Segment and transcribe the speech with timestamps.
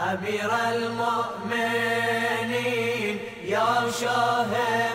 [0.00, 1.68] امیر المؤمنین
[3.44, 4.46] یا شاه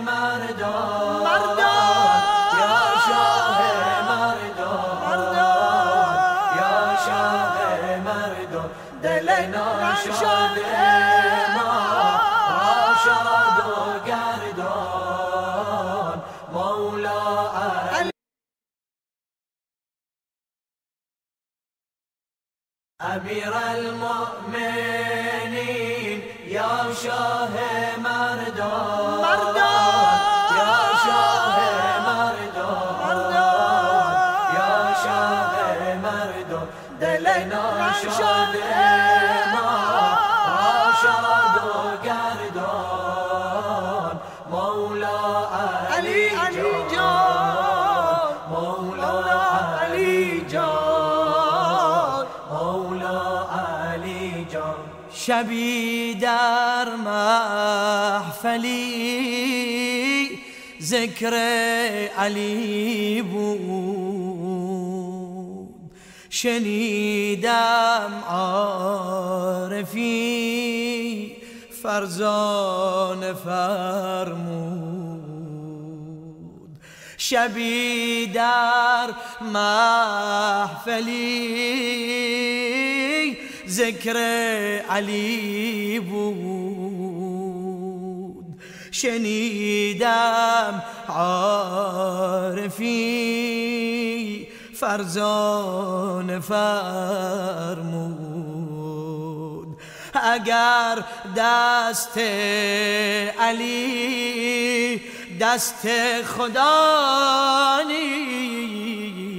[0.06, 2.22] مردان مردان
[2.60, 2.78] یا
[3.08, 3.60] شاه
[4.10, 5.36] مردان
[6.58, 6.76] یا
[7.06, 8.70] شاه مردان
[9.04, 10.58] دل ناشاد
[11.56, 11.74] ما
[13.60, 15.54] و گردان
[16.54, 17.33] مولا
[23.04, 25.44] أمير المؤمنين
[26.48, 27.50] يا شاه
[27.98, 28.33] مالك
[55.26, 58.70] شبی در محفلی
[60.82, 61.34] ذکر
[62.18, 64.54] علی بود.
[66.30, 70.02] شنیدم عارفی
[71.84, 74.64] فرزان فرمود.
[77.18, 79.10] شبی در
[79.42, 81.14] محفلی
[83.74, 84.18] ذکر
[84.90, 86.94] علی بود.
[88.92, 92.88] شنیدم عارفی
[94.74, 98.24] فرزان فرمود.
[100.14, 101.04] اگر
[101.38, 102.18] دست
[103.40, 105.02] علی
[105.40, 105.88] دست
[106.24, 109.33] خدا نیست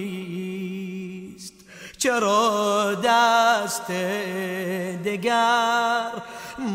[2.05, 3.91] چرا دست
[5.05, 6.11] دگر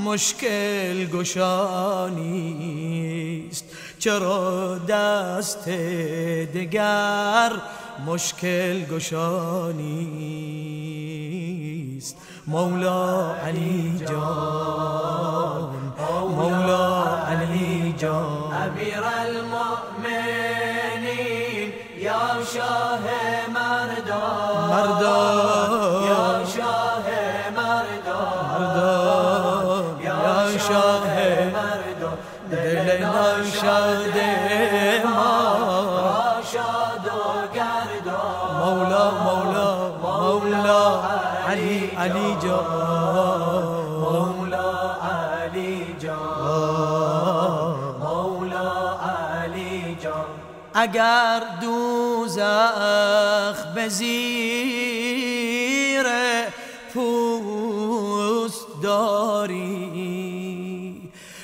[0.05, 2.15] مشکل گشانیست
[3.99, 5.69] چرا دست
[6.53, 7.51] دگر
[8.05, 9.77] مشکل گشانیست
[12.47, 15.93] مولا علی جان
[16.35, 18.53] مولا علی جان.
[18.53, 20.49] امیر المؤمنین
[22.01, 23.38] یا شاه
[33.63, 34.17] ناشاد
[35.05, 35.57] ما.
[35.99, 37.09] راشاد و
[37.55, 38.51] گردان.
[38.59, 39.71] مولا مولا
[40.01, 40.83] مولا
[41.47, 42.65] علی علی جان.
[44.01, 44.71] مولا
[45.01, 46.15] علی جان.
[47.99, 48.71] مولا
[49.43, 50.25] علی جان.
[50.73, 55.39] اگر دوزخ به زیر
[56.93, 59.88] پوست داری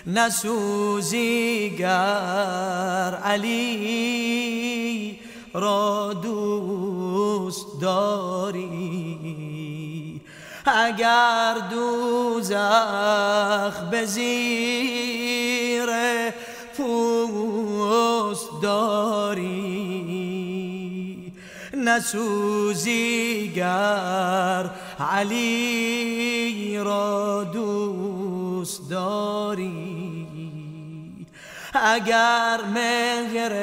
[0.08, 5.20] نسوزی گر علی
[5.54, 9.16] را دوست داری.
[10.66, 15.90] اگر دوزخ به زیر
[16.78, 20.26] پوست داری
[21.78, 24.70] نسوزی گر
[25.00, 30.28] علی را دوست داری؟
[31.74, 33.54] اگر مهر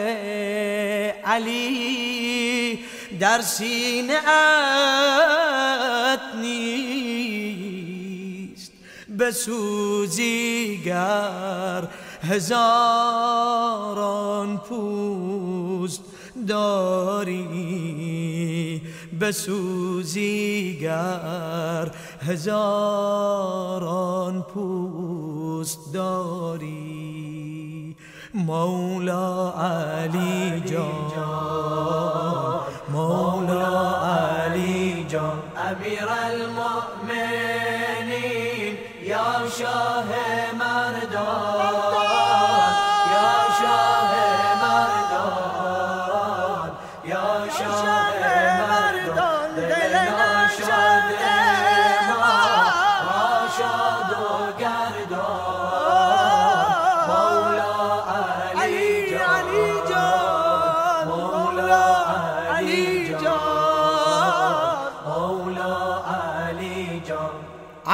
[1.25, 2.79] علی
[3.21, 4.19] در سینه
[6.13, 7.83] ات نیست
[9.19, 11.89] بسوزی گر
[12.23, 13.39] هزاران
[14.59, 16.01] پوست
[16.49, 18.42] داری؟
[19.23, 21.91] بسوزی گر
[22.27, 23.63] هزاران
[24.43, 27.97] پوست داری.
[28.35, 31.13] مولا علی جان
[32.89, 35.39] مولا علی جان.
[35.57, 37.73] امیر المؤمنین
[39.03, 40.05] یا شاه
[40.59, 41.75] مردان
[43.13, 44.13] یا شاه
[44.63, 46.71] مردان
[47.05, 47.92] یا شاه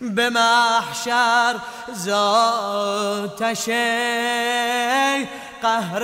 [0.00, 1.60] بمحشر
[1.94, 5.26] ذات شيء
[5.62, 6.02] قهر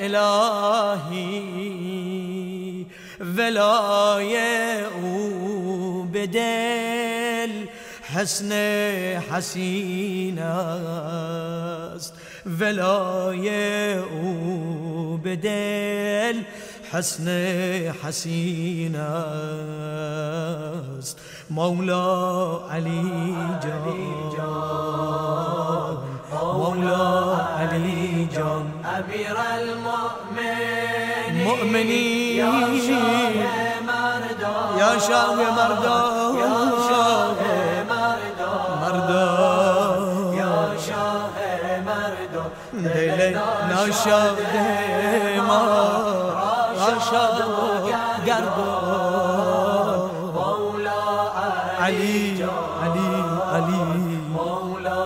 [0.00, 1.68] إلهي.
[3.48, 4.86] ولاية
[6.18, 7.66] أو به دل
[8.14, 8.52] حسن
[9.30, 12.14] حسین است.
[12.60, 13.48] ولای
[13.94, 16.42] أو به دل
[16.92, 17.28] حسن
[18.02, 19.58] حسین است.
[21.50, 23.12] مولا علی
[23.62, 23.88] جان.
[26.32, 28.72] مولا علی جان.
[28.84, 30.88] امیر المؤمنین
[31.44, 32.42] مؤمنین
[34.78, 36.52] یا شاه مردان یا
[36.88, 37.34] شاه
[37.90, 40.54] مردان یا شاه مردان مردان یا
[40.86, 41.30] شاه
[41.86, 42.50] مردان
[42.94, 43.38] دل
[43.70, 44.38] ناشاد
[45.46, 45.62] ما
[46.78, 47.38] راشاد
[48.26, 50.00] گردان
[50.34, 51.02] مولا
[51.80, 52.44] علی
[52.82, 53.10] علی
[53.54, 53.82] علی
[54.34, 55.02] مولا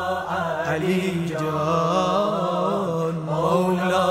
[0.73, 3.15] علی جان.
[3.27, 4.09] مولا.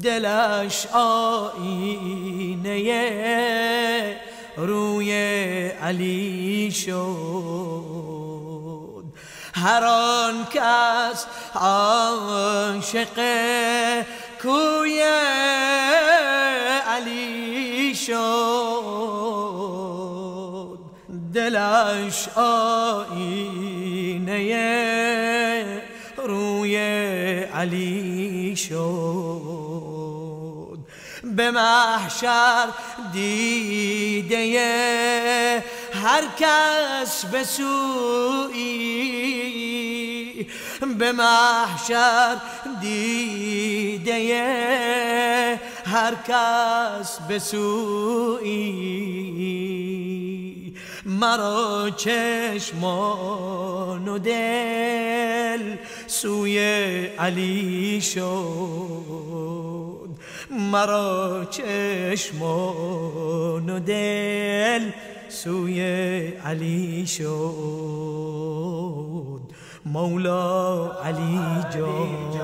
[0.04, 2.76] دلش آینه
[4.58, 5.12] روی
[5.70, 6.96] علی شد.
[9.54, 13.20] هر آن کس عاشق
[14.42, 15.02] کوی
[16.88, 18.95] علی شد.
[21.36, 23.26] دلش آینه
[26.18, 26.78] روی
[27.54, 30.16] علی شد.
[31.24, 32.68] به محشر
[33.14, 34.44] دیده
[35.94, 38.86] هر کس به سوی
[40.98, 42.38] به محشر
[42.82, 44.16] دیده
[45.86, 48.86] هر کس به سوی
[51.20, 52.88] مرا چشمان
[54.08, 55.76] و دل
[56.08, 56.60] سوی
[57.20, 58.26] علی شد.
[60.72, 62.50] مرا چشمان
[63.70, 64.92] و دل
[65.30, 65.82] سوی
[66.46, 67.26] علی شد.
[69.86, 71.40] مولا علی
[71.74, 72.36] جان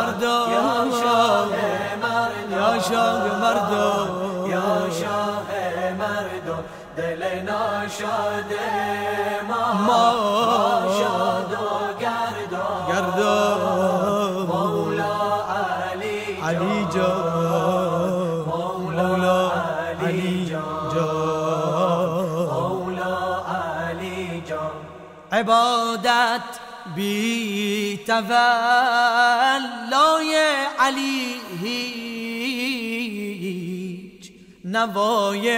[0.00, 1.48] مردان یا شاه
[2.02, 4.08] مردان یا شاه مردان
[4.50, 5.48] یا شاه
[5.98, 6.64] مردان
[6.96, 8.52] دل ناشاد
[9.48, 10.06] ما ما
[11.00, 11.54] شاد و
[12.00, 15.18] گردان گردان مولا
[15.92, 19.50] علی علی جان مولا
[20.02, 20.94] علی جان
[22.46, 23.18] مولا
[23.88, 24.70] علی جان
[25.32, 26.60] عبادت
[26.94, 29.79] بی تولای
[30.90, 31.40] علی
[34.02, 34.32] هیچ.
[34.64, 35.48] نوای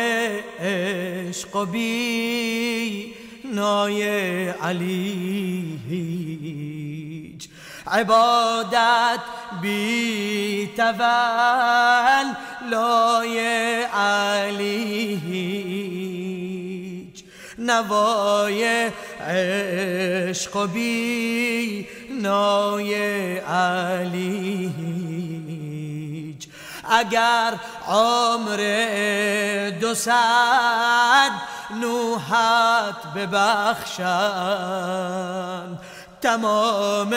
[0.60, 4.02] عشق و بی نای
[4.48, 7.48] علی هیچ.
[7.86, 9.20] عبادت
[9.62, 12.18] بی تولای
[13.94, 17.24] علی هیچ.
[17.58, 21.86] نوای عشق و بی
[22.20, 22.94] نای
[23.38, 25.11] علی هیچ.
[26.90, 27.54] اگر
[27.88, 28.60] عمر
[29.80, 31.30] دو صد
[31.80, 34.42] نوحت ببخشند
[36.20, 37.14] تمام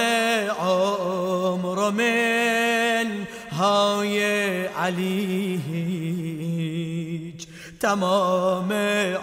[0.59, 3.27] عمر من
[3.59, 7.47] های علی هیچ
[7.79, 8.73] تمام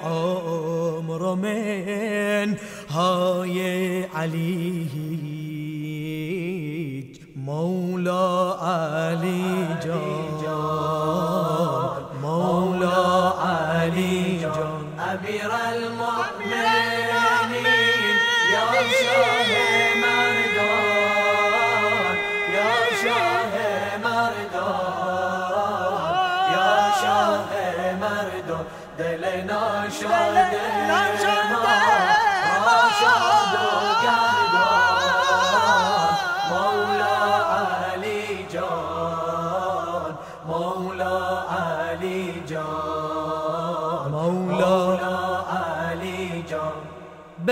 [0.05, 2.59] عمر من
[2.91, 5.23] های علی هیچ.
[7.37, 10.32] مولا علی جان.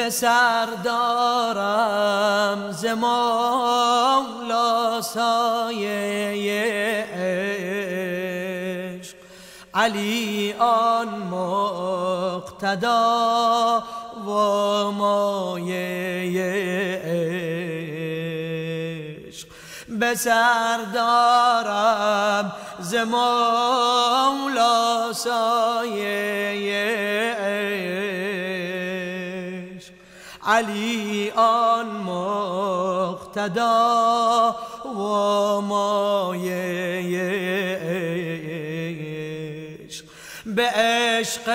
[0.01, 7.07] به سر دارم ز مولا سایه
[8.99, 9.15] عشق.
[9.75, 13.03] علی آن مقتدا
[14.27, 14.31] و
[14.91, 16.41] مایه
[19.29, 19.49] عشق.
[19.89, 27.30] به سر دارم ز مولا سایه
[30.47, 33.67] علی آن مقتدا
[34.85, 34.99] و
[35.61, 36.51] مایه
[39.85, 40.05] عشق.
[40.47, 41.49] به عشق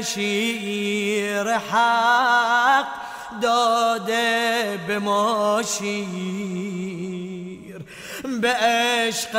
[0.00, 2.86] شیر حق
[3.42, 6.72] داده به ما شیر.
[8.40, 9.36] به عشق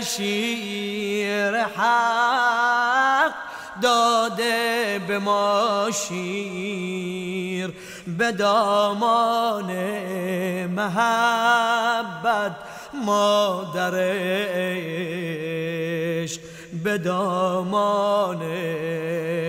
[0.00, 3.32] شیر حق
[3.82, 7.74] داده به ما شیر.
[8.16, 9.72] به دامان
[10.66, 12.52] محبت
[13.04, 13.94] مادر
[14.48, 16.40] عشق.
[16.84, 18.42] به دامان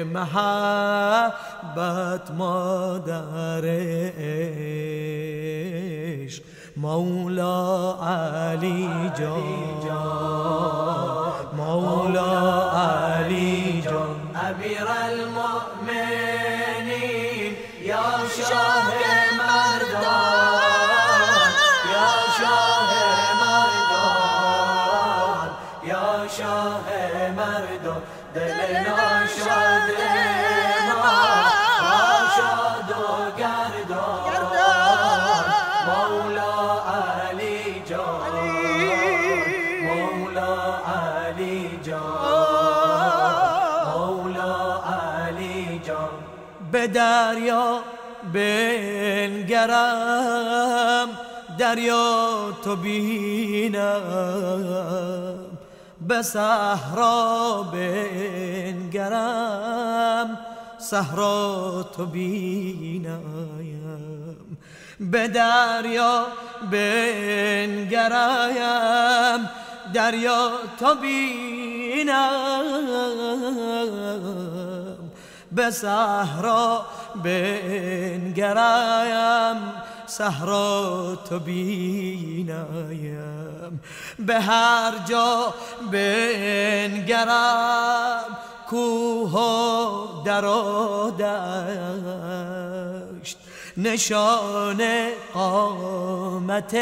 [0.03, 1.21] محبت
[2.31, 3.61] مادر
[4.17, 4.39] عشق.
[6.77, 8.89] مولا علی
[9.19, 9.78] جان.
[28.35, 29.89] دل ناشاد
[31.03, 31.13] ما.
[32.37, 33.03] شاد و
[33.37, 34.23] گردان.
[35.87, 36.55] مولا
[37.29, 37.59] علی
[37.89, 38.33] جان.
[39.83, 42.01] مولا علی جان.
[43.95, 46.13] مولا علی جان.
[46.71, 47.79] به دریا
[48.33, 49.89] بنگرم.
[51.57, 53.99] دریا تو بینم.
[56.09, 59.19] به صحرا بنگرم
[60.77, 63.21] صحرا تو بینم
[64.99, 66.25] به دریا
[66.71, 68.19] بنگرم
[69.93, 72.19] دریا تو بینم
[75.51, 76.85] به صحرا
[77.23, 78.77] بنگرایم
[80.09, 82.59] صحرا تو بینایم.
[84.19, 85.53] به هر جا
[85.91, 88.23] بنگرم
[88.69, 91.11] کوه و در و
[93.21, 93.37] دشت.
[93.77, 94.81] نشان
[95.33, 96.75] قامت